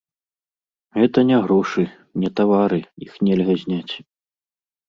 [0.99, 1.85] Гэта не грошы,
[2.23, 3.93] не тавары, іх нельга зняць.